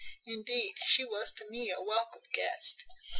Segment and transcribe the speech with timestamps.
[0.25, 2.85] Indeed, she was to me a welcome guest.